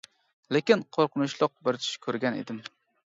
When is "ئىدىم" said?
2.41-2.65